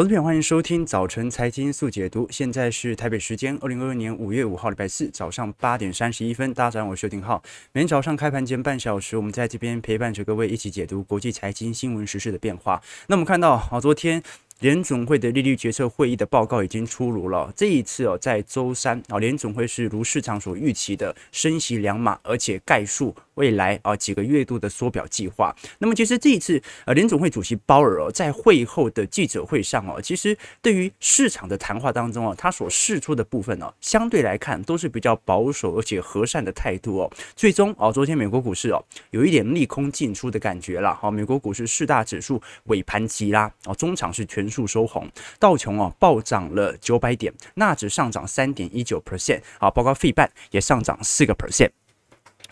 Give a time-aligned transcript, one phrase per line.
[0.00, 2.26] 投资朋友，欢迎收听早晨财经速解读。
[2.30, 6.54] 现在是台北时间二零二二年五月五号礼拜四早上八点三十一分。
[6.54, 7.42] 大家早上，我是丁浩。
[7.72, 12.80] 每天早上开盘前半小时，我们在这边陪伴着各位一起解读国际财经新闻时事的变化。
[13.08, 14.22] 那我们看到啊，昨天。
[14.60, 17.50] 联总会的利率决策会议的报告已经出炉了。
[17.56, 25.56] 这一次哦，在周三啊，联总会是如市场所预期的升息两码，而且概述未来啊几个月度的缩表计划。
[25.78, 37.10] 那么，其实这一次呃，联总会主席鲍尔哦，在会后的记者会上哦，其实对于市场的谈话当中哦，他所示出的部分哦，相对来看都是比较保守而且和善的态度哦。
[37.34, 40.94] 最终哦，昨天美国股市哦，有一点利空进出的感觉了。
[40.94, 51.70] 好，美国股市四大指数尾盘急拉哦，中场是全数收红，道琼哦暴涨了九百点，纳指上涨三点一九 percent 啊，包括费半也上涨四个 percent。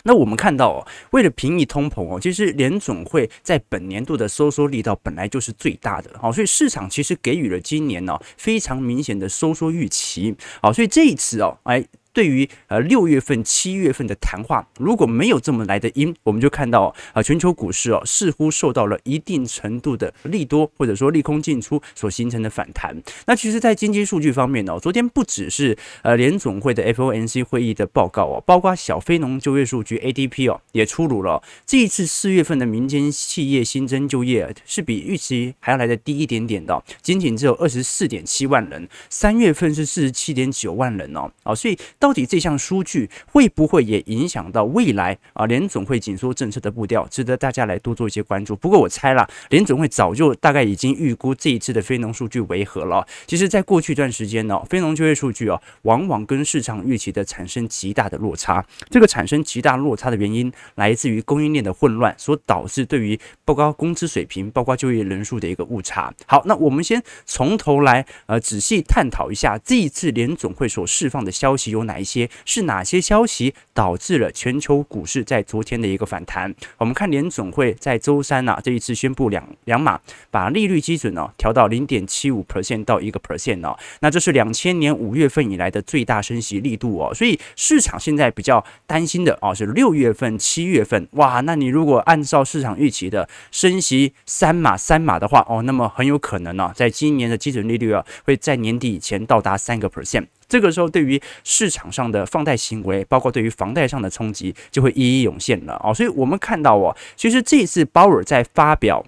[0.03, 11.85] 那我们看到哦，为了平抑通膨哦，其实联总会在本年度的收缩力道本来就是最大的，好，所以市场其实给予了今年呢非常明显的收缩预期，好，所以这一次哦，哎。
[12.19, 22.93] 对于呃六月份、七月份的谈话，如果没有这么来的阴，我们就看到啊，全球股市哦似乎受到了一定程度的利多或者说利空进出所形成的反弹。
[23.25, 31.41] 那其实，在经济数据方面呢，昨天不只是呃联总会的 FOMC 会议的报告哦，包括小非农就业数据 ADP 哦也出炉了。
[31.65, 42.08] 这一次四月份的民间企业新增就业是比预期还要来的低一点点的，仅仅只有二十四点七万人，三月份是四十七点九万人哦，哦，所以到。
[42.09, 48.55] 到底这项数据会不会也影响到未来啊联总会紧缩政策的步调，值得大家来多做一些关注。
[48.55, 53.05] 不过我猜了，联总会早就大概已经预估这一次的非农数据为何了。
[53.27, 58.65] 其实，在过去一段时间呢，非农就业数据啊，往往跟市场预期的产生极大的落差。
[58.89, 66.11] 这个产生极大落差的原因，来自于供应链的混乱所导致对于包括工资水平、包括就业人数的一个误差。
[66.25, 76.53] 好，那我们先从头来呃仔细探讨一下这一次联总会所释放的消息有哪一些是哪些消息导致了全球股市在昨天的一个反弹？
[76.77, 79.99] 我们看联总会在周三呢、这一次宣布两两码，
[80.31, 100.25] 把利率基准呢、调到零点七五 percent 到一个 percent 哦，那这是两千年五月份以来的最大升息力度哦，所以市场现在比较担心的哦是六月份、七月份哇，那你如果按照市场预期的升息三码三码的话哦，那么很有可能呢、在今年的基准利率啊会在年底以前到达三个 percent。
[100.47, 105.93] 这个时候，对于市场场上的放贷行为，包括对于房贷上的冲击，就会一一涌现了啊！
[105.93, 109.05] 所以我们看到哦，其实这一次鲍尔在发表。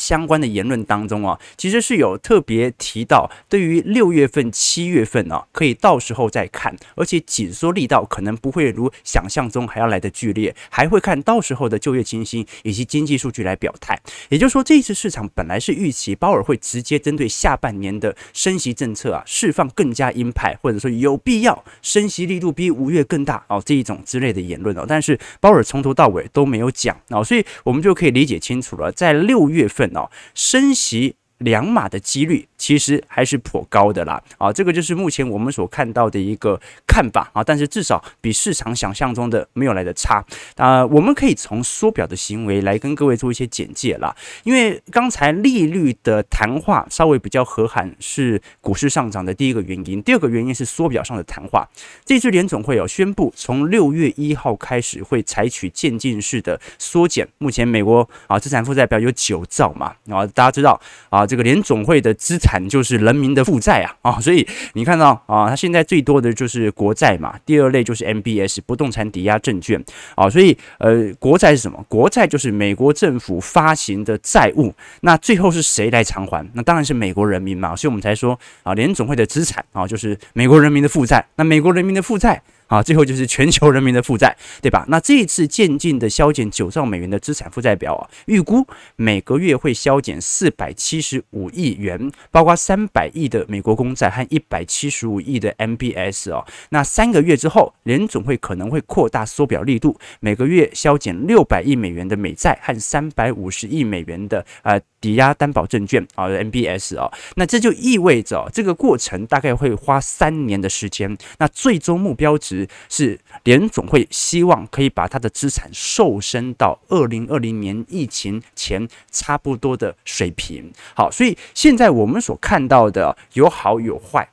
[0.00, 14.00] 相关的言论当中啊，其实是有特别提到，对于六月份、七月份啊，可以到时候再看，而且紧缩力道可能不会如想象中还要来得剧烈，还会看到时候的就业情形以及经济数据来表态。
[14.30, 29.89] 也就是说，这一次市场本来是预期鲍尔会直接针对下半年的升息政策啊，释放更加鹰派，或者说有必要升息力度比五月更大哦这一种之类的言论哦，但是鲍尔从头到尾都没有讲哦，所以我们就可以理解清楚了，在六月份。
[29.96, 40.22] 哦，升息两马的几率其实还是颇高的啦，啊，这个就是目前我们所看到的一个看法啊，但是至少比市场想象中的没有来的差
[40.56, 40.84] 啊。
[40.84, 51.66] 我们可以从缩表的行为来跟各位做一些简介啦，因为刚才利率的谈话稍微比较和缓，是股市上涨的第一个原因，第二个原因是缩表上的谈话。
[52.04, 57.26] 这次联总会有宣布，从六月一号开始会采取渐进式的缩减。
[57.38, 60.78] 目前美国啊资产负债表有九兆嘛，啊，大家知道
[61.08, 61.26] 啊。
[61.26, 69.80] 这个联总会的资产产就是人民的负债啊啊，所以你看到啊，它现在最多的就是国债嘛，第二类就是 MBS 不动产抵押证券
[70.16, 71.84] 啊，所以呃，国债是什么？
[71.88, 76.44] 国债就是美国政府发行的债务，那最后是谁来偿还？
[76.54, 82.42] 那当然是美国人民嘛，所以我们才说啊，联总会的资产啊，就是美国人民的负债，那美国人民的负债。
[82.70, 84.84] 啊，最后就是全球人民的负债，对吧？
[84.88, 88.64] 那这一次渐进的削减九兆美元的资产负债表啊，预估
[88.94, 96.46] 每个月会削减四百七十五亿元，包括三百亿的美国公债和一百七十五亿的 MBS 哦。
[96.68, 107.10] 那三个月之后，联总会可能会扩大缩表力度，每个月削减六百亿美元的美债和三百五十亿美元的呃抵押担保证券啊 MBS 啊。
[107.36, 112.68] 那这就意味着这个过程大概会花三年的时间，那最终目标值。
[112.88, 120.72] 是联总会希望可以把它的资产瘦身到二零二零年疫情前差不多的水平。
[120.94, 124.28] 好，所以现在我们所看到的有好有坏。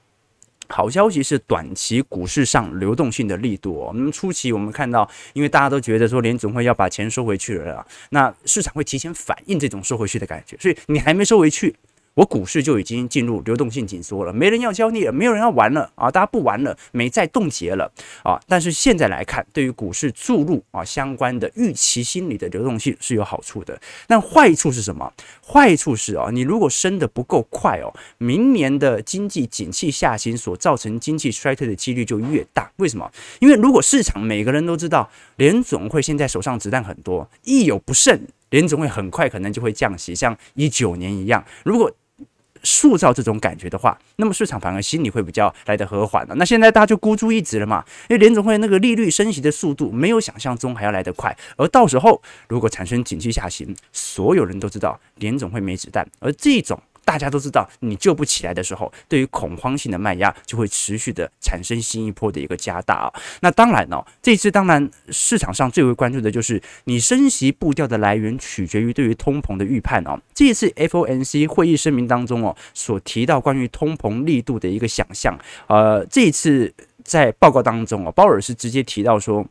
[0.69, 11.75] 好消息是短期股市上流动性的力度我们初期我们看到，因为大家都觉得说联总会要把钱收回去了，那市场会提前反映这种收回去的感觉，所以你还没收回去。
[12.17, 17.91] 我股市就已经进入流动性紧缩了，没人要交易了，没有人要玩了啊，大家不玩了，美债冻结了
[18.23, 18.41] 啊。
[18.47, 23.79] 但是现在来看，对于股市注入啊相关的预期心理的流动性是有好处的。
[24.07, 25.13] 那坏处是什么？
[25.45, 32.71] 坏处是啊，你如果升得不够快哦，明年的经济景气下行所造成经济衰退的几率就越大。
[32.77, 33.07] 为什么？
[33.39, 41.45] 因为如果市场每个人都知道联总会现在手上子弹很多，一有不慎，联总会很快可能就会降息，像一九年一样。
[41.63, 41.91] 如果
[42.63, 46.35] 塑造这种感觉的话，那么市场反而心里会比较来得和缓了。
[46.35, 56.81] 那现在大家就孤注一掷了嘛，因为联总会那个利率升息的速度没有想象中还要来得快，而到时候如果产生景气下行，所有人都知道联总会没子弹，而这种。
[57.07, 63.13] 大家都知道，你救不起来的时候，对于恐慌性的卖压就会持续的产生新一波的一个加大啊。
[63.39, 70.19] 那当然哦，这次当然市场上最为关注的就是你升息步调的来源，取决于对于通膨的预判哦。
[70.33, 76.73] 这一次 FOMC 会议声明当中哦，所提到关于通膨力度的一个想象，呃，这一次
[77.05, 79.47] 在报告当中哦，鲍尔是直接提到说。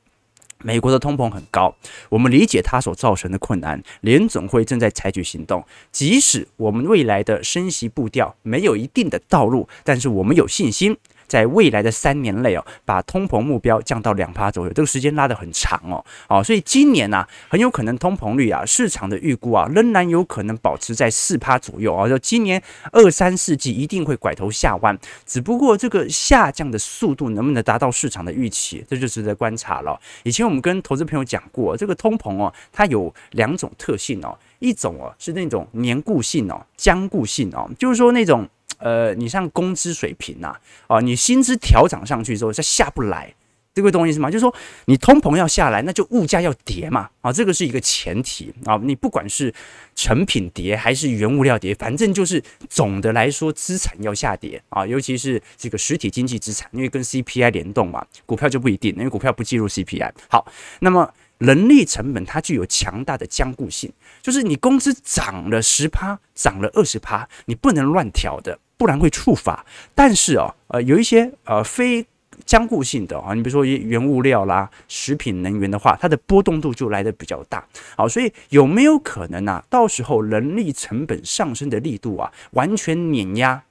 [0.62, 1.75] 美国的通膨很高，
[2.08, 3.82] 我们理解它所造成的困难。
[4.00, 10.97] 联总会正在采取行动，即使我们未来的升息步调没有一定的道路，但是我们有信心。
[11.26, 22.62] 在未来的三年内哦，把通膨目标降到两趴左右，这个时间拉得很长哦，哦，所以今年呢、啊，很有可能通膨率啊，市场的预估啊，仍然有可能保持在四趴左右啊，就今年
[22.93, 29.99] 二三四季一定会拐头下弯，只不过这个下降的速度能不能达到市场的预期，这就值得观察了。
[30.23, 38.49] 以前我们跟投资朋友讲过，这个通膨哦，它有两种特性哦，一种哦是那种粘固性哦，僵固性哦，就是说那种。
[38.78, 40.56] 呃，你像工资水平呐，
[40.87, 43.34] 啊，你薪资调涨上去之后，再下不来，
[43.75, 44.31] 这个懂我意思吗？
[44.31, 44.55] 就是说，
[44.87, 48.81] 你通膨要下来，那就物价要跌嘛，啊，这个是一个前提啊。
[48.82, 49.52] 你不管是
[49.94, 60.11] 成品跌还是原物料跌，反正就是总的来说，资产要下跌啊，尤其是这个实体经济资产，因为跟 CPI 联动嘛，股票就不一定，因为股票不计入 CPI。
[60.28, 60.46] 好，
[60.81, 61.12] 那么。
[61.38, 63.93] 人力成本它具有强大的僵固性，
[64.23, 69.64] 就是你工资涨了十趴，涨了二十趴，你不能乱调的，不然会触发。
[69.94, 72.06] 但是哦，呃，有一些呃非
[72.44, 77.67] 僵固性的啊，你比如说原物料啦、食品、能源的话，它的波动度就来的比较大。
[77.96, 83.62] 好，所以有没有可能呢，到时候人力成本上升的力度啊，完全碾压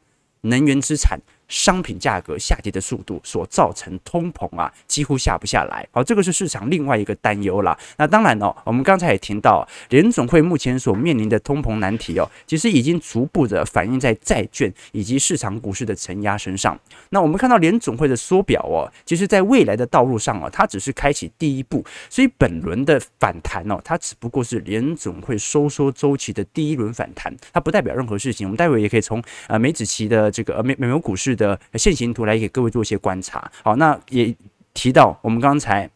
[0.41, 1.19] 能源资产？
[1.47, 5.87] 商品价格下跌的速度所造成通膨啊，几乎下不下来。
[5.91, 7.77] 好，这个是市场另外一个担忧啦。
[7.97, 16.79] 那当然哦，我们刚才也听到，联总会目前所面临的通膨难题哦，其实已经逐步的反映在债券以及市场股市的承压身上。
[17.09, 21.85] 那我们看到联总会的缩表哦，其实在未来的道路上哦，它只是开启第一步。
[22.09, 28.47] 所以本轮的反弹哦，它只不过是联总会收缩周期的第一轮反弹，它不代表任何事情。
[28.47, 33.51] 我们待会也可以从呃美指期的这个呃美美国股市的线形图来给各位做一些观察。
[33.63, 34.33] 好，那也
[34.73, 35.89] 提到我们刚才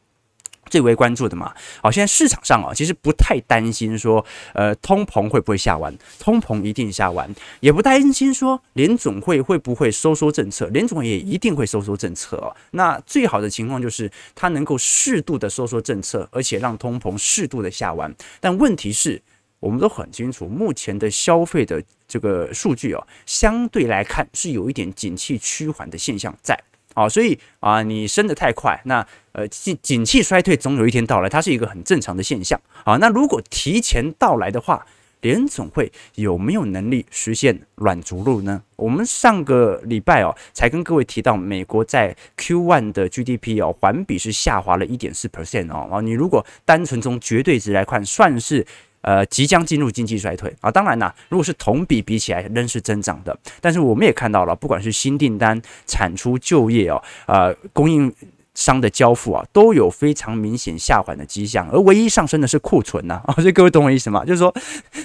[0.69, 1.51] 最为关注的嘛。
[1.81, 5.91] 好，现在市场上啊，其实不太担心说，呃，通膨会不会下弯？
[6.19, 7.27] 通膨一定下弯，
[7.59, 12.55] 也不担心说联总会会不会收缩政策，联总也一定会收缩政策哦。
[12.71, 18.13] 那最好的情况就是它能够适度的收缩政策，而且让通膨适度的下弯。
[18.39, 19.19] 但问题是，
[19.59, 26.57] 我们都很清楚，目前的消费的这个数据哦，相对来看是有一点景气趋缓的现象在
[26.93, 32.97] 啊，所以啊，你升得太快，那呃景景气衰退总有一天到来，它是一个很正常的现象啊。
[32.97, 34.85] 那如果提前到来的话，
[35.21, 38.63] 联总会有没有能力实现软着陆呢？
[38.77, 45.89] 我们上个礼拜哦，才跟各位提到，美国在 Q1 的 GDP 哦，环比是下滑了一点四 percent 哦。
[45.91, 48.65] 啊，你如果单纯从绝对值来看，算是。
[49.01, 50.69] 呃，即将进入经济衰退啊！
[50.69, 53.37] 当然啦，如果是同比比起来，仍是增长的。
[53.61, 58.13] 但是我们也看到了，不管是新订单、产出、就业哦，呃，供应
[58.53, 61.69] 商的交付啊，都有非常明显下缓的迹象。
[61.71, 63.33] 而唯一上升的是库存呐啊！
[63.39, 64.25] 所以各位懂我意思吗？
[64.25, 64.53] 就是说，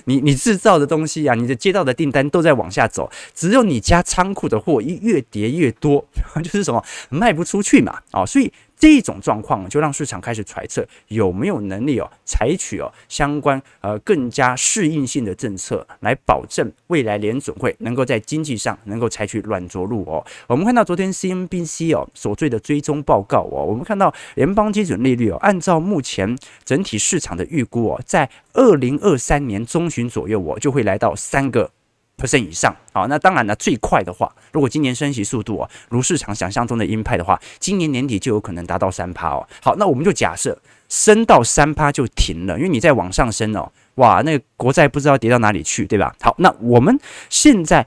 [0.07, 6.05] 你你制造的东西啊，你的接到的订单都在往下走，只有你家仓库的货一越叠越多，
[6.43, 8.27] 就是什么卖不出去嘛啊！
[8.27, 8.53] 所以。
[8.77, 20.25] 这种状况就让市场开始揣测有没有能力哦，采取哦相关呃更加适应性的政策，来保证未来联准会能够在经济上能够采取软着陆哦。
[20.47, 31.71] 我们看到昨天 CNBC 哦所做的追踪报告哦，我们看到联邦基准利率哦，按照目前整体市场的预估哦，在二零二三年中旬左右哦，就会来到三个
[32.17, 32.75] percent 以上。
[32.93, 39.47] 好，那当然了，最快的话，如果今年升息速度啊，如市场想象中的鹰派的话，今年年底就有可能达到三趴哦。
[39.63, 46.15] 好，那我们就假设升到三趴就停了，因为你再往上升哦，哇，那个国债不知道跌到哪里去，对吧？
[46.21, 47.87] 好，那我们现在。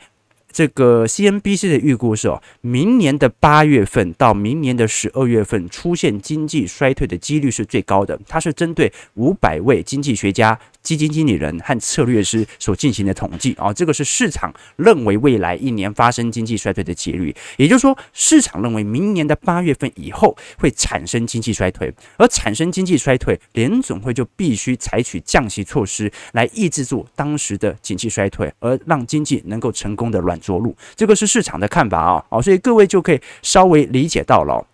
[0.49, 8.19] 这个 CNBC 的预估是哦，明年的八月份到明年的十二月份出现经济衰退的几率是最高的。
[8.27, 10.57] 它是针对五百位经济学家。
[10.87, 17.35] 基金经理人和策略师所进行的统计啊，这个是市场认为未来一年发生经济衰退的几率。
[17.57, 30.73] 也就是说，市场认为明年的八月份以后会产生经济衰退，而产生经济衰退，联总会就必须采取降息措施来抑制住当时的经济衰退，而让经济能够成功的软着陆。
[30.95, 34.65] 这个是市场的看法啊，好，所以各位就可以稍微理解到了。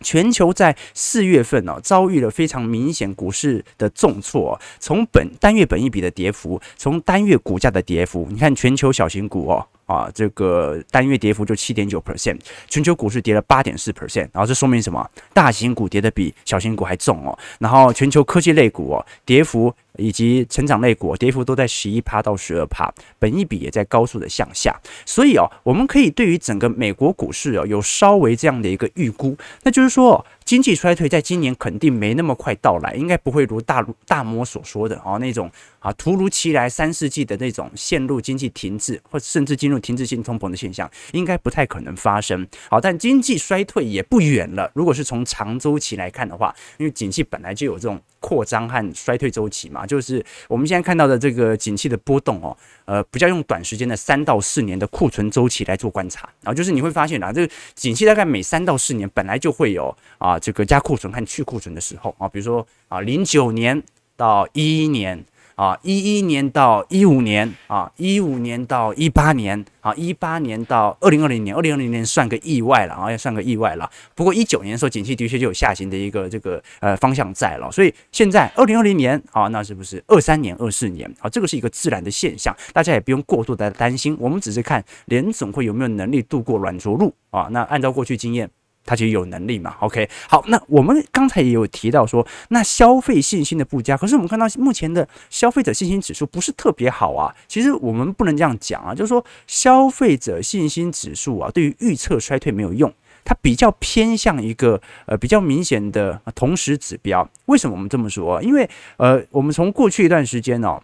[0.00, 9.66] 全球在四月份哦，遭遇了非常明显股市的重挫，从本单月本一笔的跌幅，从单月股价的跌幅，你看全球小型股哦。
[9.86, 15.06] 啊，这个单月跌幅就七点九 percent，全球股市跌了八点四 percent，然后这说明什么？
[15.34, 17.38] 大型股跌的比小型股还重哦。
[17.58, 24.78] 然后全球科技类股哦，跌幅以及成长类股跌幅都在十一趴到十二趴，本益比也在高速的向下。
[25.04, 30.24] 所以哦，我们可以对于整个美国股市哦，有稍微这样的一个预估，那就是说。
[30.44, 42.46] 经济衰退在今年肯定没那么快到来，应该不会如大大摩所说的啊那种啊突如其来三四季的那种陷入经济停滞或甚至进入停滞性通膨的现象，应该不太可能发生。
[42.68, 44.70] 好，但经济衰退也不远了。
[44.74, 60.38] 如果是从长周期来看的话，因为景气本来就有这种扩张和衰退周期嘛，就是我们现在看到的这个景气的波动哦，呃，比较用短时间的三到四年的库存周期来做观察，然后就是你会发现啊，这个景气大概每三到四年本来就会有啊。
[60.38, 63.82] 这个加库存和去库存的时候啊，比如说啊，零九年
[64.16, 65.24] 到一一年
[65.54, 73.88] 啊，一一年到一五年啊，一五年到一八年啊，一八年到二零二零年，二零二零年算个意外了啊，要算个意外了。
[74.14, 81.28] 不过一九年的时候，景气的确就有下行的一个这个呃方向在了，所以现在二零二零年啊，那是不是二三年、二四年啊？
[81.28, 84.16] 这个是一个自然的现象，大家也不用过度的担心。
[84.18, 87.48] 我们只是看联总会有没有能力度过软着陆啊。
[87.52, 88.50] 那按照过去经验。
[88.84, 97.34] 他其实有能力嘛？OK，好，那我们刚才也有提到说，那消费信心的不佳，可是我们看到目前的消费者信心指数不是特别好啊。
[97.48, 102.92] 其实我们不能这样讲啊，就是说消费者信心指数啊，对于预测衰退没有用，
[103.24, 107.28] 它比较偏向一个呃比较明显的同时指标。
[107.46, 108.42] 为什么我们这么说？
[108.42, 110.80] 因为呃，我们从过去一段时间哦。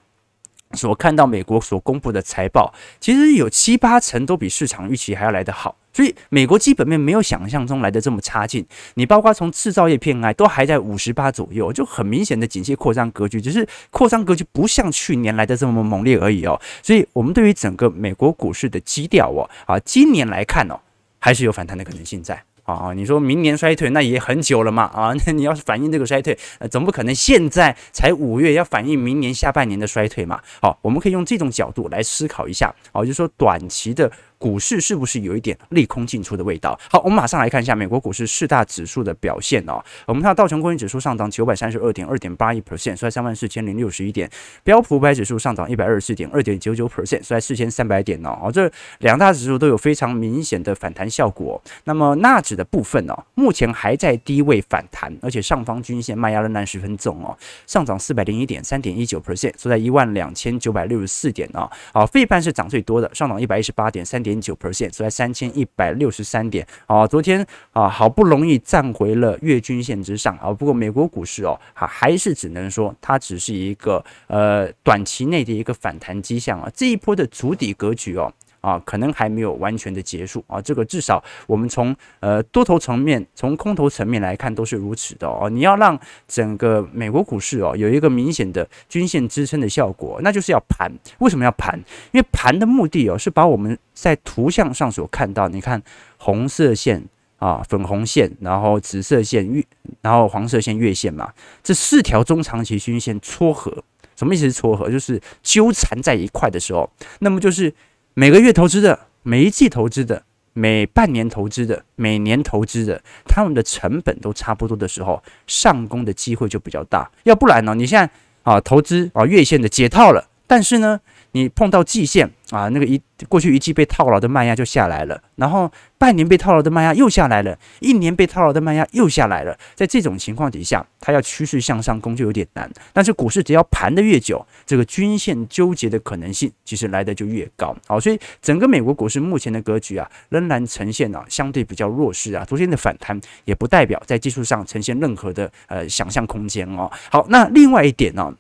[0.74, 8.64] 所看到美国所公布的财报，其实有七八成都比市场预期还要来得好，所以美国基本面没有想象中来的这么差劲。
[8.94, 16.60] 你包括从制造业 PMI 都还在五十八左右，就很明显的景气扩张格局，只是扩张格局不像去年来的这么猛烈而已哦。
[16.82, 20.78] 所以，我们对于整个美国股市的基调哦，啊，今年来看哦，
[21.18, 22.42] 还是有反弹的可能性在。
[22.62, 24.84] 啊，你说明年衰退，那也很久了嘛。
[24.84, 30.40] 啊，那你要是反映这个衰退，呃，总不可能现在才五月要反映明年下半年的衰退嘛。
[30.62, 32.72] 好，我们可以用这种角度来思考一下。
[32.92, 34.12] 哦，就是说短期的。
[34.40, 36.76] 股市是不是有一点利空进出的味道？
[36.90, 39.78] 好，我们马上来看一下美国股市四大指数的表现哦。
[40.06, 44.26] 我们看到道琼工业指数上涨九百三十二点二点八一 percent，收在三万四千零六十一点；
[44.64, 48.50] 标普五百指数上涨一百二十四点二点九九 percent，收在四千三百点哦。
[48.50, 51.60] 这两大指数都有非常明显的反弹效果。
[51.84, 61.70] 那么纳指的部分呢，目前还在低位反弹，而且上方均线卖压仍然十分重哦，上涨四百零一点三点一九 percent，收在一万两千九百六十四点哦。
[61.92, 64.29] 好，费半是涨最多的，上涨一百一十八点三点。
[64.30, 66.66] 点九 percent，收在三千一百六十三点。
[66.86, 70.52] 啊，昨天啊，好不容易站回了月均线之上啊。
[70.52, 76.70] 不过美国股市哦，还还是只能说它只是一个呃短期内的一个反弹迹象啊。
[76.72, 78.32] 这一波的足底格局哦。
[78.60, 85.48] 啊，可能还没有完全的结束啊，这个至少我们从呃多头层面、从空头层面来看都是如此的哦。
[85.48, 85.98] 你要让
[86.28, 90.92] 整个美国股市哦有一个明显的均线支撑的效果，那就是要盘。
[91.20, 91.78] 为什么要盘？
[92.12, 95.82] 因为盘的目的哦是把我们在图像上所看到，你看
[96.18, 97.02] 红色线
[97.38, 99.64] 啊、粉红线，然后紫色线月，
[100.02, 103.82] 然后黄色线月线嘛，这四条中长期均线撮合，
[104.16, 104.90] 什么意思是撮合？
[104.90, 106.90] 就是纠缠在一块的时候，
[107.20, 107.72] 那么就是。
[108.14, 117.10] 每个月投资的，每一季投资的，每半年投资的，每年投资的，他们的成本都差不多的时候，上攻的机会就比较大。
[117.22, 118.12] 要不然呢，你现在
[118.42, 121.00] 啊投资啊月线的解套了，但是呢，
[121.32, 129.56] 你碰到季线啊，那个一过去一季被套牢的卖压就下来了，然后半年被套牢的卖压又下来了，一年被套牢的卖压又下来了。
[129.74, 132.68] 在这种情况底下，它要趋势向上攻就有点难。
[132.92, 137.76] 但是股市只要盘得越久，这个均线纠结的可能性其实来的就越高。
[137.86, 142.44] 好，所以整个美国股市目前的格局啊，仍然呈现啊相对比较弱势啊。
[142.44, 146.90] 昨天的反弹也不代表在技术上呈现任何的呃想象空间哦。
[147.10, 148.34] 好，那另外一点呢？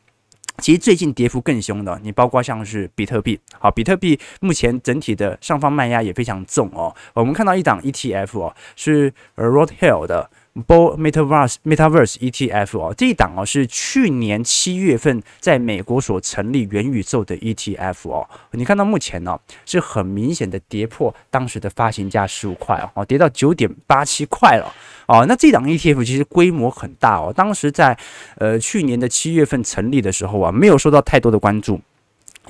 [0.60, 6.94] 其实最近跌幅更凶的，你包括像是比特币，好，比特币目前整体的上方卖压也非常重哦。
[7.14, 10.30] 我们看到一档 ETF 哦，是 a Road Hill 的。
[10.66, 18.28] Bull Metaverse Metaverse ETF 哦，这一档哦是去年七月份在美国所成立元宇宙的 ETF 哦。
[18.50, 24.74] 你看到目前呢、是很明显的跌破当时的发行价十五块哦，跌到九点八七块了
[25.06, 25.24] 哦。
[25.28, 27.96] 那这档 ETF 其实规模很大哦，当时在
[28.36, 31.80] 呃去年的七月份成立的时候啊，没有受到太多的关注，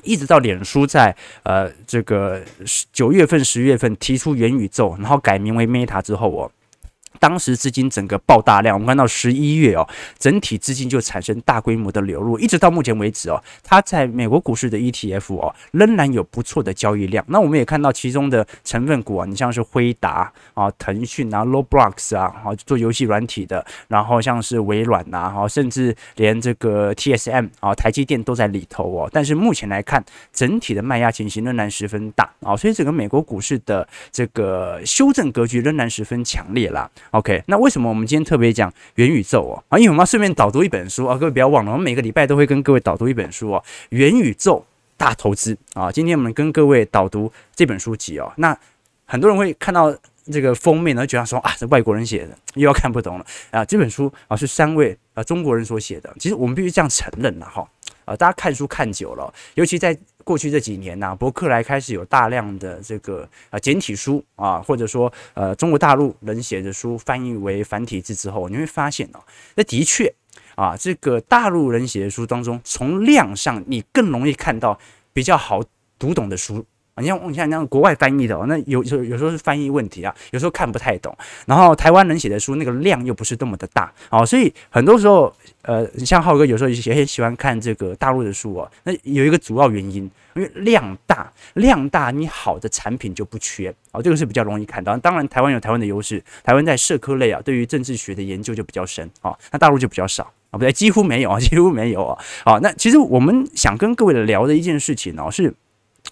[0.01, 2.41] 一直到脸书在呃这个
[2.91, 6.51] 九月份、十月份提出元宇宙，然后改名为 Meta 之后哦。
[7.21, 9.87] 当时资金整个爆大量，我们看到十一月哦，
[10.17, 17.23] 整体资金就产生大规模的流入，一直到目前为止哦，它在美国股市的 ETF 哦，仍然有不错的交易量。
[17.27, 29.07] 那我们也看到其中的成分股啊，你像是辉达啊、腾讯啊、Roblox 啊，啊做游戏软体的，然后像是微软呐，哈，甚至连这个 TSM 啊、台积电都在里头哦。
[29.13, 36.89] 但是目前来看，整体的卖压情形仍然十分大啊，所以整个美国股市的这个修正格局仍然十分强烈啦。
[37.11, 39.63] OK，那为什么我们今天特别讲元宇宙哦？
[39.67, 44.65] 啊，因为我们要顺便导读一本书啊，各位不要忘了，我们每个礼拜都会跟各位导读一本书哦，《元宇宙
[44.95, 45.91] 大投资》啊。
[45.91, 48.31] 今天我们跟各位导读这本书籍哦。
[48.37, 48.57] 那
[49.05, 49.93] 很多人会看到
[50.31, 53.65] 这个封面呢，觉得说啊，这外国人写的，又要看不懂了啊。
[53.65, 57.67] 这本书啊是三位啊中国人所写的，其实我们必须这样承认了哈。
[58.05, 59.97] 啊，大家看书看久了，尤其在。
[60.23, 69.19] 过去这几年呢、啊，博客来开始有大量的这个啊简体书啊，或者说呃中国大陆人写的书翻译为繁体字之后，你会发现哦，
[69.55, 70.13] 那的确
[70.55, 74.79] 啊，这个大陆人写的书当中，从量上你更容易看到
[75.13, 75.61] 比较好
[75.99, 76.65] 读懂的书。
[76.97, 81.15] 你像你像那样国外翻译的哦，那有时候有时候是翻译问题啊，有时候看不太懂。
[81.45, 88.71] 然后台湾人写的书，那个量又不是那么的大哦，所以很多时候，呃，像浩哥有时候也很喜欢看这个大陆的书哦。
[88.83, 94.95] 那有一个主要原因，因为量大，量大，你好的产品就不缺哦，这个是比较容易看到。
[94.97, 102.23] 当然，台湾有台湾的优势，台湾在社科类啊，对于政治学的研究就比较深哦，那大陆就比较少啊，不对，几乎没有啊， 几乎没有啊。
[102.43, 105.53] 好，那其实我们想跟各位聊的一件事情哦是。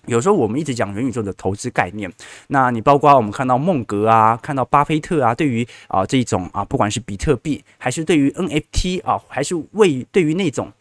[0.10, 2.12] 有时候我们一直讲元宇宙的投资概念，
[2.48, 10.72] 那你包括我们看到孟格啊，看到巴菲特啊，对于啊这种啊，不管是比特币，还是对于 NFT 啊，还是为对于那种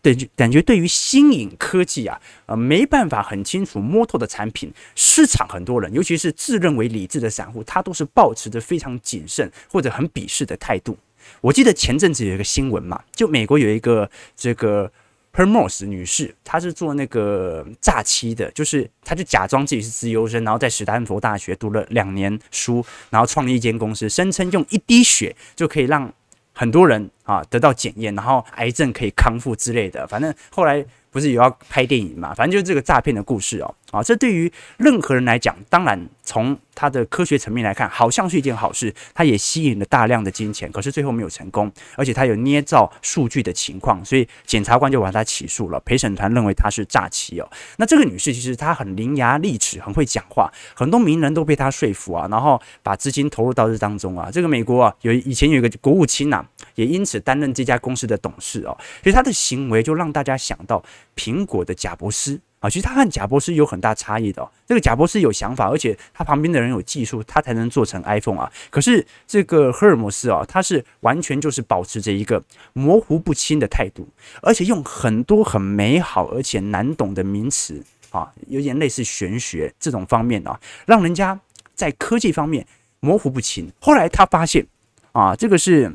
[0.00, 10.96] 对感觉对于新颖科技啊，呃没办法很清楚摸透的产品，市场很多人，尤其是自认为理智的散户，他都是保持着非常谨慎或者很鄙视的态度。
[11.42, 14.90] 我记得前阵子有一个新闻嘛，就美国有一个这个。
[15.38, 26.12] Hermos 女士，她是做那个诈欺的，就是她就假装自己是资优生，然后在史丹佛大学读了两年书，然后创立一间公司，声称用一滴血就可以让
[26.52, 30.06] 很多人啊得到检验，然后癌症可以康复之类的。
[30.06, 33.74] 反正后来不是有要拍电影嘛，反正就是这个诈骗的故事哦。
[33.90, 38.94] 啊，这对于任何人来讲，当然从他的科学层面来看，好像是一件好事。
[39.14, 45.80] 他也吸引了大量的金钱，可是最后没有成功，而且他有捏造数据的情况，所以检察官就把他起诉了。
[45.86, 47.50] 陪审团认为他是诈欺哦。
[47.78, 54.28] 那这个女士其实她很伶牙俐齿，很会讲话，很多名人都被她说服啊，然后把资金投入到这当中啊。
[54.30, 58.76] 这个美国啊，有以前有一个国务卿呐，也因此担任这家公司的董事哦。
[59.02, 60.84] 所以他的行为就让大家想到
[61.16, 62.40] 苹果的贾伯斯。
[62.60, 64.50] 啊，其实他和贾伯斯有很大差异的哦。
[64.66, 68.52] 这个贾伯斯有想法，而且他旁边的人有技术，他才能做成 iPhone 啊。
[68.68, 74.08] 可是这个赫尔墨斯啊，他是完全就是保持着一个模糊不清的态度，
[74.42, 81.38] 而且用很多很美好而且难懂的名词啊，有点类似玄学这种方面啊，让人家
[81.76, 82.66] 在科技方面
[82.98, 83.70] 模糊不清。
[83.80, 84.66] 后来他发现
[85.12, 85.94] 啊，这个是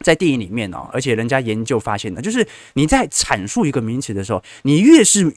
[0.00, 5.32] 在电影里面哦，而且人家研究发现的，就是你在阐述一个名词的时候，你越是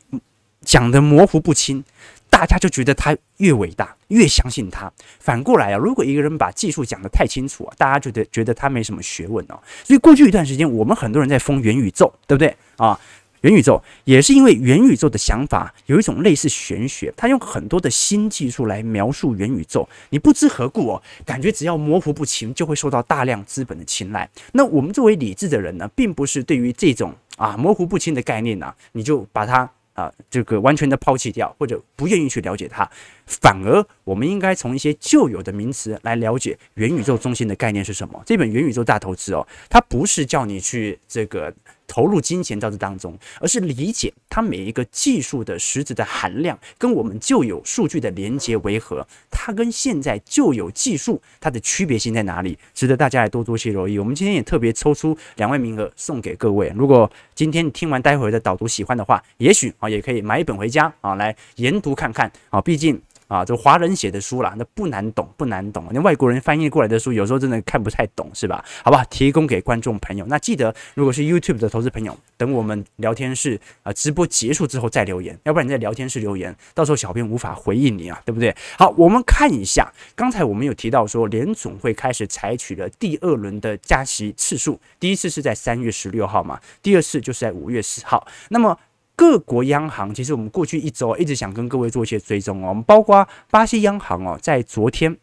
[0.62, 1.84] 讲的模糊不清，
[2.30, 4.92] 大家就觉得他越伟大，越相信他。
[5.20, 9.60] 反过来啊，如果一个人把技术讲得太清楚啊，大家觉得觉得他没什么学问哦。
[9.84, 13.00] 所以过去一段时间，我们很多人在封元宇宙，对不对啊？
[13.42, 19.88] 元宇宙也是因为元宇宙的想法有一种类似玄学，他用很多的新技术来描述元宇宙。
[20.10, 24.30] 你不知何故哦，感觉只要模糊不清，就会受到大量资本的青睐。
[24.54, 29.70] 那我们作为理智的人呢，并不是对于这种啊模糊不清的概念呢、你就把它。
[29.98, 32.88] 啊这个完全的抛弃掉，或者不愿意去了解它，
[33.26, 38.22] 反而我们应该从一些旧有的名词来了解元宇宙中心的概念是什么。
[38.24, 41.52] 这本《元宇宙大投资》哦，它不是叫你去这个。
[41.88, 53.98] 投入金钱到这当中，而是理解它每一个技术的实质的含量跟我们旧有数据的连接为何，它跟现在旧有技术它的区别性在哪里，值得大家来多多去留意。
[53.98, 63.02] 我们今天也特别抽出两位名额送给各位，如果今天听完待会儿的导读喜欢的话，也许啊也可以买一本回家啊来研读看看啊，毕竟。
[63.28, 65.86] 啊，这华人写的书啦，那不难懂，不难懂。
[65.92, 68.64] 那外国人翻译过来的书，有时候真的看不太懂，是吧？
[68.84, 70.26] 好吧，提供给观众朋友。
[70.28, 78.56] 那记得，如果是 YouTube 的投资朋友，等我们聊天室啊直播结束之后再留言，要不然你在聊天室留言，到时候小编无法回应你啊，对不对？
[78.78, 88.26] 好，我们看一下，刚才我们有提到说，联总会开始采取了第二轮的加息次数，第一次是在三月十六号嘛，第二次就是在五月十号。
[88.50, 88.78] 那么
[89.18, 95.18] 各国央行其实我们过去一周一直想跟各位做一些追踪哦，我们包括巴西央行哦，在昨天。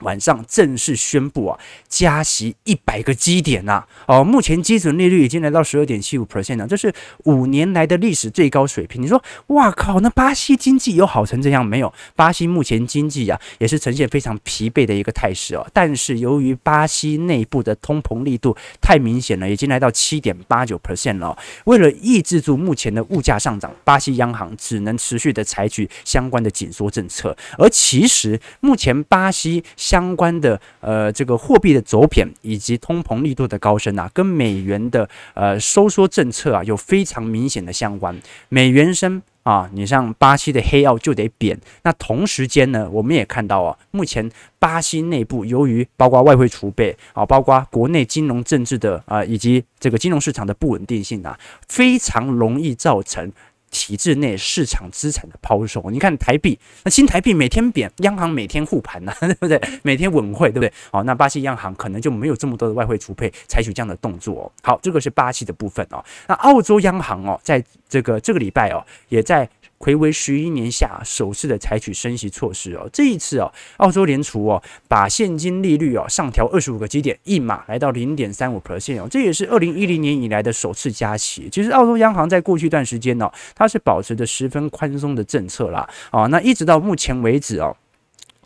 [0.00, 1.58] 晚上正式宣布啊，
[1.88, 3.84] 加息一百个基点呐！
[4.06, 6.92] 哦，目前基准利率已经来到十二点七五 percent 了，这是
[7.24, 9.02] 五年来的历史最高水平。
[9.02, 11.92] 你说，哇靠，那巴西经济有好成这样没有？
[12.14, 15.66] 巴西目前经济啊，也是呈现非常疲惫的一个态势哦。
[15.72, 21.36] 但是由于巴西内部的通膨力度太明显了，已经来到七点八九 percent 了。
[21.64, 27.36] 为了抑制住目前的物价上涨，巴西央行只能持续的采取相关的紧缩政策。
[27.56, 29.64] 而其实目前巴西。
[29.88, 38.14] 相关的呃，这个货币的走贬以及通膨力度的高升啊，跟美元的呃收缩政策啊有非常明显的相关。
[38.50, 41.58] 美元升啊，你像巴西的黑奥就得贬。
[41.84, 53.32] 那同时间呢，我们也看到啊，目前巴西内部由于包括外汇储备啊，包括国内金融政治的啊，以及这个金融市场的不稳定性啊，非常容易造成。
[53.70, 59.60] 体制内市场资产的抛售，你看台币，那新台币每天贬，央行每天护盘呐， 对不对？
[59.82, 60.72] 每天稳汇，对不对？
[60.90, 64.52] 哦，那巴西央行可能就没有这么多的外汇储备，采取这样的动作哦。
[64.62, 66.04] 好，这个是巴西的部分哦。
[66.26, 69.48] 那澳洲央行哦，在这个这个礼拜哦，也在。
[69.78, 81.48] 睽违十一年下首次的采取升息措施哦，这一次哦，澳洲联储哦把现金利率哦上调二十五个基点，一码来到零点三五 percent 哦，这也是二零一零年以来的首次加息。
[81.50, 87.76] 其实澳洲央行在过去一段时间呢，它是保持着十分宽松的政策啦，哦，那一直到目前为止哦，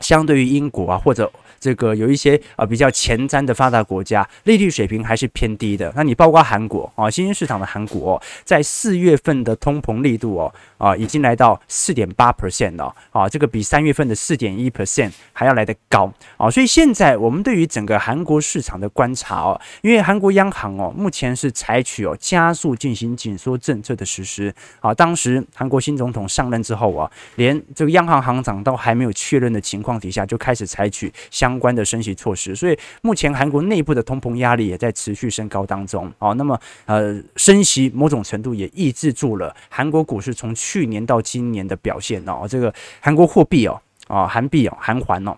[0.01, 1.33] 相对于英国啊或者。
[1.62, 5.92] 这个有一些啊比较前瞻的发达国家，利率水平还是偏低的。
[5.94, 16.51] 那你包括韩国啊，新兴市场的韩国，在四月份的通膨力度哦啊，已经来到四点八 percent 了啊，这个比三月份的四点一 percent 还要来得高啊。
[16.51, 24.92] 所以现在我们对于整个韩国市场的观察哦，因为韩国央行哦目前是采取哦加速进行紧缩政策的实施啊。
[24.92, 36.11] 当时韩国新总统上任之后啊，连这个央行行长都还没有确认的情况底下，就开始采取相相关的升息措施，所以目前韩国内部的通膨压力也在持续升高当中。
[36.19, 42.47] 哦，那么呃，升息某种程度也抑制住了韩国股市从去年到今年的表现哦。
[42.49, 45.37] 这个韩国货币哦，啊，韩币哦，韩环哦。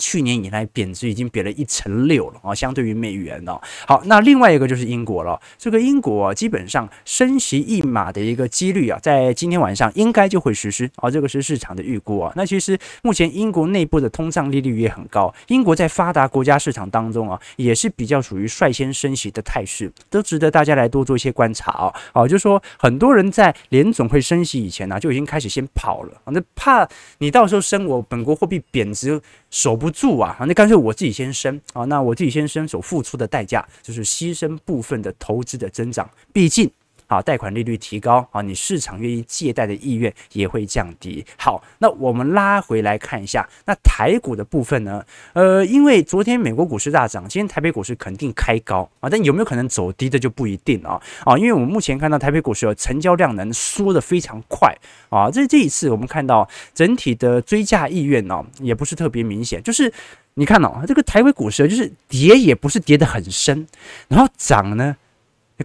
[0.00, 3.60] 去年以来贬值已经贬了一成六了啊，相对于美元哦。
[3.86, 5.38] 好，那另外一个就是英国了。
[5.58, 12.32] 这个英国基本上升息一码的一个几率啊，在今天晚上应该就会实施啊，这个是市场的预估啊。
[12.34, 21.94] 那其实目前英国内部的通胀利率也很高，英国在发达国家市场当中啊，也是比较属于率先升息的态势，都值得大家来多做一些观察啊。
[22.14, 29.20] 好，就是说很多人在联总会升息以前呢，就已经开始先跑了啊，那怕你到时候升我本国货币贬值。
[29.50, 36.70] 守不住啊，那干脆我自己先生啊，那我自己先生，所付出的代价就是牺牲部分的投资的增长，毕竟。
[37.10, 41.26] 好，贷款利率提高啊，你市场愿意借贷的意愿也会降低。
[41.36, 45.04] 好，那我们拉回来看一下，那台股的部分呢？
[45.32, 54.72] 呃，因为昨天美国股市大涨，今天台北股市肯定开高啊，但有没有可能走低的就不一定啊啊，因为我们目前看到台北股市的成交量能缩得非常快
[55.08, 59.92] 啊，这这一次我们看到整体的追价意愿呢，也不是特别明显，就是
[60.34, 63.66] 你看哦，这个台北股市就是跌也不是跌得很深，
[64.06, 64.94] 然后涨呢。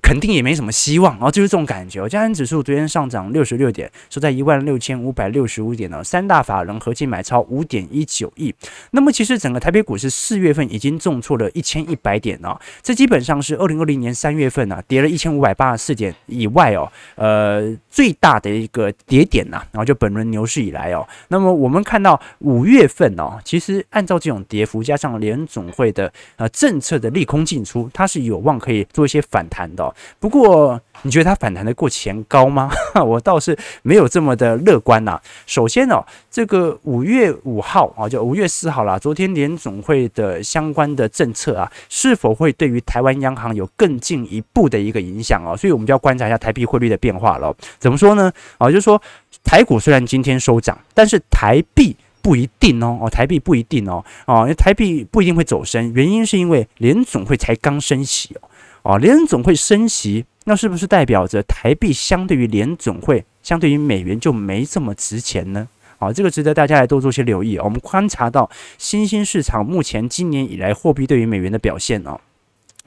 [0.02, 2.08] 肯定也没什么希望，然后就是这种感觉。
[2.10, 6.04] 加权指数昨天上涨六十六点，收在一万六千五百六十五点呢。
[6.04, 8.54] 三大法人合计买超五点一九亿。
[8.92, 19.64] 那么其实整个台北股市四月份已经重挫了一千一百点啊，这基本上是二零二零年三月份啊跌了一千五百八十四点以外哦，呃最大的一个跌点呐。
[19.72, 29.85] 然后就本轮牛市以来哦，那么我们看到五月份哦，其实按照这种跌幅加上联总会的呃政策的利空进出，它是有望可以做一些反弹的。
[30.20, 32.72] 不过，你觉得它反弹得过前高吗？
[33.06, 35.20] 我倒是没有这么的乐观呐。
[35.46, 45.56] 首先哦，这个五月五号啊，就五月四号啦，昨天联总会的相关的政策啊，是否会对于台湾央行有更进一步的一个影响哦？
[45.56, 47.56] 所以我们就要观察一下台币汇率的变化了。
[47.80, 48.32] 怎么说呢？
[48.58, 49.02] 啊，就是说
[49.44, 52.98] 台股虽然今天收涨，但是台币不一定哦。
[53.02, 54.04] 哦，台币不一定哦。
[54.26, 58.50] 哦，台币不一定会走升，原因是因为联总会才刚升息哦。
[58.86, 65.68] 哦，联总会升息，那是不是代表着台币相对于联总会，相对于美元就没这么值钱呢？
[65.98, 67.58] 好，这个值得大家来多做些留意。
[67.58, 72.20] 我们观察到新兴市场目前今年以来货币对于美元的表现哦，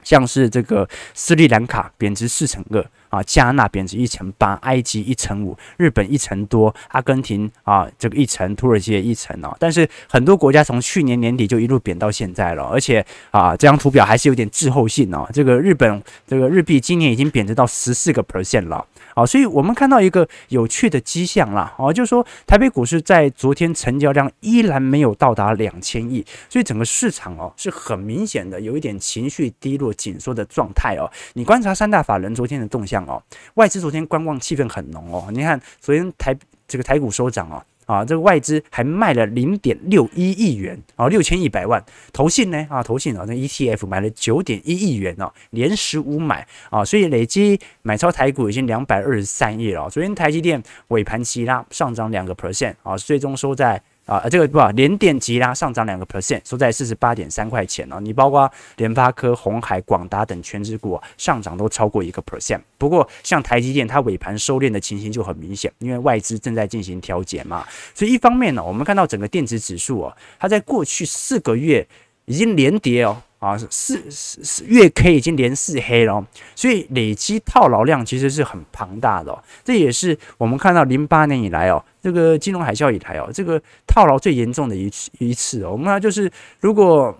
[0.09, 2.83] 像是这个斯里兰卡贬值四成二。
[3.09, 9.49] 啊，加纳贬值一成八，埃及一成五，日本一成多，阿根廷啊这个一成，土耳其也一成哦。
[9.59, 15.27] 但是很多国家从去年年底就一路贬到现在了，而且啊这张图表还是有点滞后性哦。
[15.33, 18.85] 这个日本这个日币今年已经贬值到十四个 percent 了。
[19.19, 31.11] 好，所以我们看到一个有趣的迹象啦，哦，就是说台北股市在昨天成交量依然没有到达两千亿，所以整个市场哦是很明显的有一点情绪低落紧缩的状态哦。
[31.33, 33.21] 你观察三大法人昨天的动向哦，
[33.55, 36.33] 外资昨天观望气氛很浓哦，你看昨天台
[36.65, 37.61] 这个台股收涨哦。
[37.89, 41.83] 啊，这个外资还卖了零点六一亿元啊，六千一百万。
[42.13, 49.89] 投信呢啊，投信啊，那 ETF 买了九点一亿元哦，连十五买啊，所以累计买超台股已经两百二十三亿了。
[49.89, 53.81] 昨天台积电尾盘急拉上涨两个 percent 啊，最终收在。
[54.09, 57.99] 啊，这个不，连电急拉上涨两个 percent，收在四十八点三块钱哦。
[57.99, 62.59] 你包括联发科、鸿海、广达等权值股上涨都超过一个 percent。
[62.79, 67.63] 不过，像台积电，它尾盘收敛的情形就很明显，因为外资正在进行调节嘛。
[67.93, 71.87] 所以一方面呢，我们看到整个电子指数哦，它在过去四个月
[72.25, 73.21] 已经连跌哦。
[73.39, 76.21] 啊，四四四月 K 已经连四黑了，
[76.57, 79.41] 所以累积套牢量其实是很庞大的。
[79.63, 85.71] 这也是我们看到零八年以来哦，这个金融海啸以来哦，这个套牢最严重的一次一次哦。
[85.71, 87.17] 我们看就是如果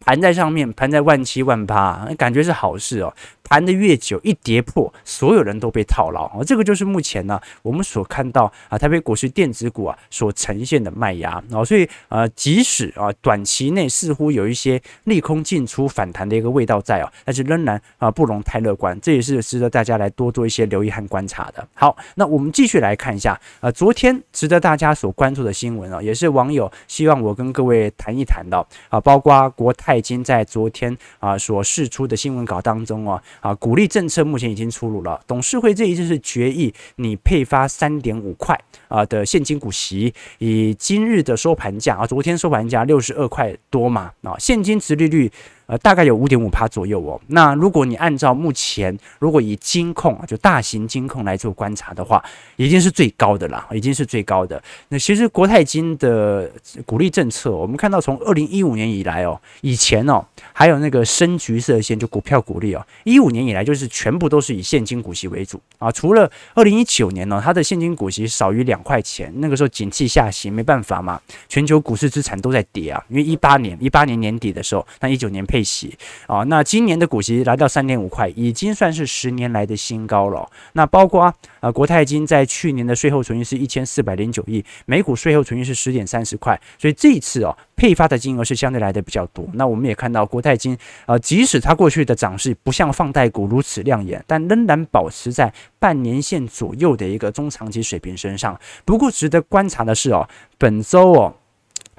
[0.00, 3.12] 盘在上面，盘在万七万八，感觉是好事哦。
[3.48, 6.44] 盘的越久，一跌破，所有人都被套牢啊！
[6.44, 21.66] 这个就是目前呢，我们所看到啊，台北股市电子股啊所呈现的卖压啊，所以呃，即使啊短期内似乎有一些利空进出反弹的一个味道在啊，但是仍然啊不容太乐观，这也是值得大家来多做一些留意和观察的。
[21.72, 28.58] 好，那我们继续来看一下啊，昨天值得大家所关注的新闻啊，也是网友希望我跟各位谈一谈的
[28.90, 33.22] 啊，包括国泰金在昨天啊所释出的新闻稿当中啊。
[33.40, 45.30] 啊，鼓励政策目前已经出炉了，董事会这一次是决议你配发三点五块啊的现金股息，以今日的收盘价啊，昨天收盘价六十二块多嘛啊，现金殖利率。
[45.68, 47.20] 呃，大概有五点五趴左右哦。
[47.26, 52.24] 那如果你按照目前，如果以金控啊，就大型金控来做观察的话，
[52.56, 54.62] 已经是最高的啦，已经是最高的。
[54.88, 56.50] 那其实国泰金的
[56.86, 60.24] 股利政策，我们看到从二零一五年以来哦，以前哦，
[60.54, 65.92] 还有那个深橘色线就股票股利哦，一五年以来就是全部都是以现金股息为主啊。
[65.92, 73.04] 除了二零一九年呢，它的现金股息少于两两块钱，那个时候景气下行，没办法嘛，全球股市资产都在跌啊。
[73.08, 75.58] 因为一八年一八年年底的时候，那一九年配。
[75.68, 75.94] 息
[76.26, 80.48] 啊，那今年的股息来到三点五块，已经算是十年来的新高了。
[80.72, 89.48] 那包括啊，国泰金在去年的税后存益是一千四百零九亿，每股税后存益是十点三十块，所以这一次哦，配发的金额是相对来的比较多。
[89.54, 98.58] 那我们也看到国泰金啊，即使它过去的涨势不像放贷股如此亮眼，但仍然保持在半年线左右的一个中长期水平身上。
[98.84, 101.34] 不过值得观察的是哦，本周哦。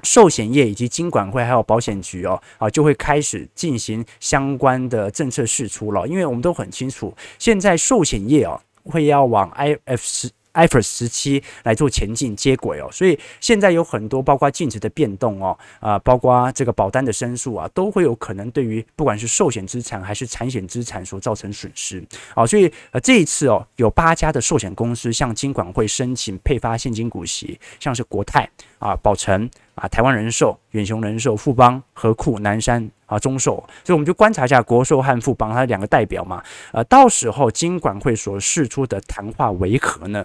[0.02, 22.04] 寿险业以及金管会还有保险局哦啊，就会开始进行相关的政策释出了，因为我们都很清楚，现在寿险业哦会要往 IFC IF，IFRS 十七来做前进接轨哦，所以现在有很多包括净值的变动哦，啊，包括这个保单的申诉啊，都会有可能对于不管是寿险资产还是产险资产所造成损失。
[22.34, 40.24] 啊，所以呃这一次哦，有八家的寿险公司向金管会申请配发现金股息，像是国泰啊、保诚啊、台湾人寿、远雄人寿、富邦、和库、南山啊、中寿，所以我们就观察一下国寿和富邦它两个代表嘛，呃，到时候金管会所释出的谈话为何呢？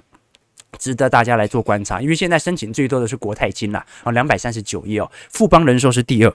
[0.78, 6.34] 值得大家来做观察，因为现在申请最多的是国泰金啦，啊，两百三十九亿哦，富邦人寿是第二，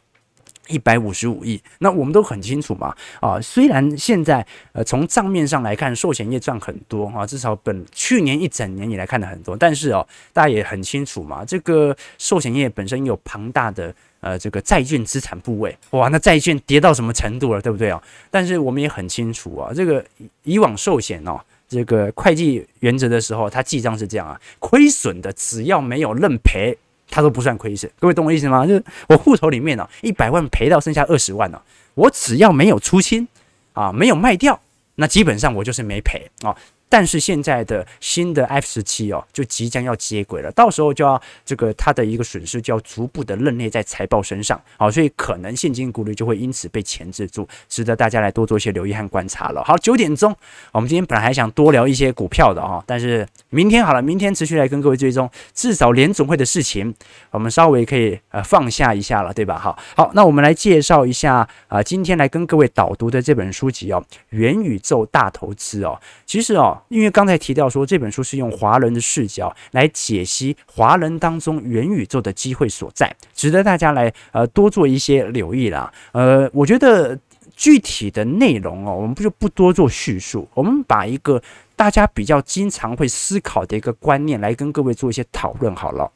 [0.69, 18.01] 一百五十五亿，那我们都很清楚嘛，啊，虽然现在呃从账面上来看，寿险业赚很多啊，至少本去年一整年以来看的很多，但是哦，大家也很清楚嘛，这个寿险业本身有庞大的呃这个债券资产部位，哇，那债券跌到什么程度了，对不对哦？
[18.31, 20.05] 但是我们也很清楚啊，这个
[20.45, 26.77] 以往寿险哦，这个会计原则的时候，他记账是这样啊，亏损的只要没有认赔。
[27.13, 28.65] 他都不算亏损，各位懂我意思吗？
[28.65, 31.61] 就是我户头里面呢，一百万赔到剩下二十万了，
[31.95, 33.27] 我只要没有出清
[33.73, 34.61] 啊，没有卖掉，
[34.95, 36.57] 那基本上我就是没赔啊。
[36.91, 49.63] 但是现在的新的 F 十七哦，就即将要接轨了，到时候就要这个它的一个损失就要逐步的认列在财报身上，好，所以可能现金股利就会因此被钳制住，值得大家来多做一些留意和观察了。
[49.63, 50.37] 好，九点钟，
[50.73, 56.93] 我们今天本来还想多聊一些股票的哈，但是明天好了，明天持续来跟各位追踪，至少联总会的事情，
[57.31, 59.57] 我们稍微可以呃放下一下了，对吧？
[59.57, 66.80] 好，好，那我们来介绍一下啊，今天来跟各位导读的这本书籍哦，《元宇宙大投资》哦，其实哦。
[66.89, 75.93] 因为刚才提到说，这本书是用华人的视角来解析华人当中元宇宙的机会所在，值得大家来呃多做一些留意啦。
[76.13, 77.19] 呃，我觉得
[77.55, 81.43] 具体的内容哦，我们不就不多做叙述，我们把一个
[81.77, 86.11] 大家比较经常会思考的一个观念来跟各位做一些讨论好了。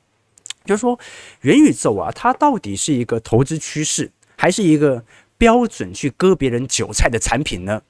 [0.64, 0.98] 就是说，
[1.42, 5.04] 元宇宙啊，它到底是一个投资趋势，还是一个
[5.36, 7.82] 标准去割别人韭菜的产品呢？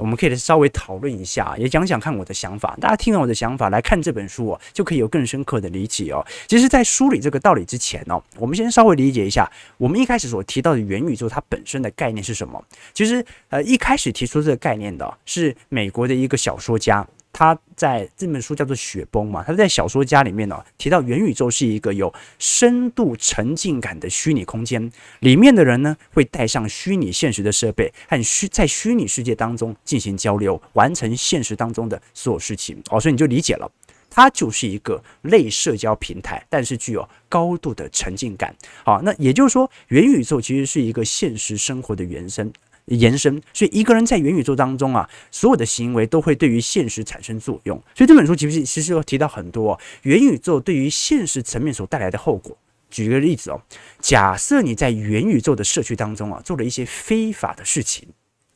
[0.00, 2.76] 我们可以稍微讨论一下，也讲讲看我的想法。
[2.80, 6.24] 大家听完我的想法来看这本书哦，就可以有更深刻的理解哦。
[6.46, 12.62] 其实，在梳理这个道理之前哦，我们先稍微理解一下，我们一开始所提到的元宇宙它本身的概念是什么？
[12.94, 17.06] 其实，呃，一开始提出这个概念的是美国的一个小说家。
[17.38, 33.70] 他在这本书叫做《雪崩》嘛，他在小说家里面呢、哦、提到元宇宙是一个有深度沉浸感的虚拟空间，里面的人呢会带上虚拟现实的设备和虚在虚拟世界当中进行交流，完成现实当中的所有事情哦，所以你就理解了，
[34.10, 38.52] 它就是一个类社交平台，但是具有高度的沉浸感。
[38.82, 42.52] 好，那也就是说，元宇宙其实是一个现实生活的原生。
[42.88, 47.76] 延伸，所以一个人在元宇宙当中啊，所有的行为都会对于现实产生作用。
[47.94, 52.56] 所以这本书其实其实有提到很多，元宇宙对于现实层面所带来的后果。
[52.90, 53.60] 举个例子哦，
[54.00, 58.08] 假设你在元宇宙的社区当中啊，做了一些非法的事情，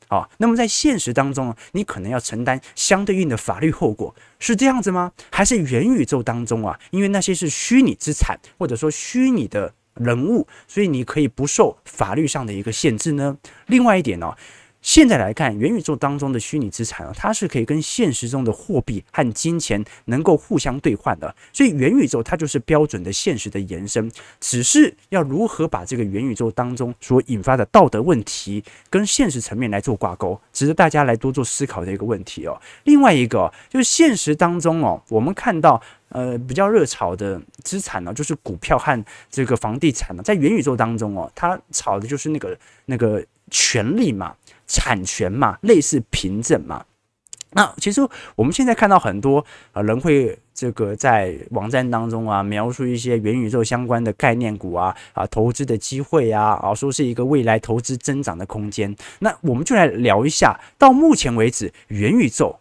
[0.07, 5.11] 啊，那么在现实当中，你可能要承担相对应的法律后果，是这样子吗？
[5.31, 9.73] 还是元宇宙当中啊，因为那些是虚拟资产，或者说虚拟的。
[9.95, 13.37] 人物，所以你可以不受法律上的一个限制呢。
[13.67, 14.37] 另外一点呢、哦，
[14.81, 21.33] 现在来看，元宇宙当中的虚拟资产啊，它是可以跟现实中的货币和金钱能够互相兑换的。
[21.53, 32.59] 所以元宇宙它就是标准的现实的延伸，只是要如何把这个元宇宙当中所引发的道德问题跟现实层面来做挂钩，值得大家来多做思考的一个问题哦。
[32.83, 35.81] 另外一个就是现实当中哦，我们看到。
[36.13, 44.35] 呃，比较热炒的资产呢，就是股票和这个房地产呢，在元宇宙当中哦，它炒的就是那个那个权利嘛、
[44.67, 46.85] 产权嘛，类似凭证嘛。
[47.55, 48.01] 那其实
[48.35, 58.95] 我们现在看到很多呃人会这个在网站当中啊，描述一些元宇宙相关的概念股啊啊投资的机会啊啊，说是一个未来投资增长的空间。
[59.19, 62.59] 那我们就来聊一下，到目前为止元宇宙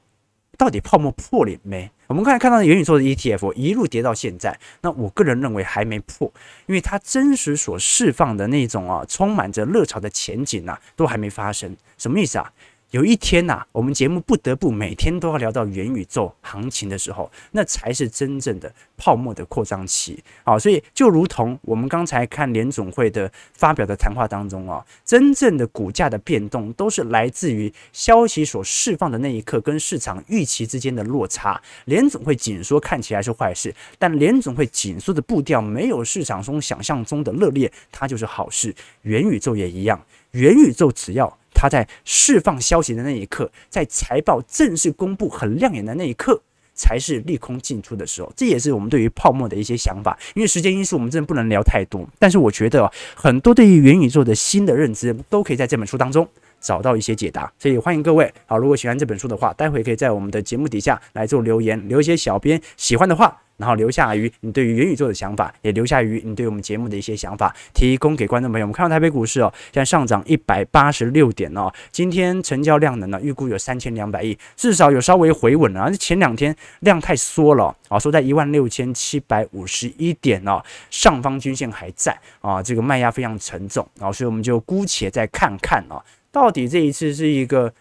[0.59, 1.91] 到底泡沫破裂没？
[2.07, 6.31] 我们刚才看到的元宇宙的 ETF 一路跌到现在，那我个人认为还没破，
[6.67, 11.75] 因为它真实所释放的那种啊，充满着热潮的前景啊，都还没发生。
[11.97, 12.53] 什么意思啊？
[12.93, 20.59] 有一天呐、我们节目不得不每天都要聊到元宇宙行情的时候，那才是真正的泡沫的扩张期啊！
[20.59, 31.59] 所以就如同我们刚才看联总会的发表的谈话当中啊，真正的股价的变动都是来自于消息所释放的那一刻跟市场预期之间的落差。
[31.87, 38.75] 联总会紧缩看起来是坏事，但联总会紧缩的步调没有市场中想象中的热烈，它就是好事。
[39.01, 41.39] 元宇宙也一样，元宇宙只要。
[41.55, 46.43] 他在释放消息的那一刻，在财报正式公布很亮眼的那一刻，
[46.75, 48.33] 才是利空进出的时候。
[48.37, 50.19] 这也是我们对于泡沫的一些想法。
[50.35, 52.09] 因为时间因素，我们真的不能聊太多。
[52.19, 56.27] 但是我觉得很多对于元宇宙的新的认知，都可以在这本书当中
[56.61, 57.53] 找到一些解答。
[57.59, 63.43] 所以欢迎各位，好，如果喜欢这本书的话，待会可以在我们的节目底下来做留言，留一些小编喜欢的话。
[63.63, 68.67] 然后留下于你对于元宇宙的想法，也留下于你对我们节目的一些想法，提供给观众朋友。
[68.67, 87.73] 我们看到台北股市哦，现在上涨一百八十六点哦，今天成交量能呢预估有三千两百亿，至少有稍微回稳了，而且前两天量太缩了啊，缩在一万六千七百五十一点哦，上方均线还在啊，这个卖压非常沉重啊，所以我们就姑且再看看啊，到底这一次是一个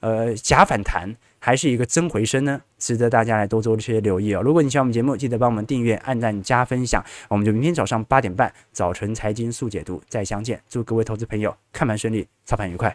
[0.00, 1.14] 呃假反弹。
[1.40, 4.42] 还是一个真回升呢，值得大家来多做一些留意哦。
[4.42, 7.04] 如果你喜欢我们节目，记得帮我们订阅、按赞、加分享。
[7.28, 10.62] 我们就明天早上八点半，早晨财经速解读再相见。
[10.68, 12.94] 祝各位投资朋友看盘顺利，操盘愉快。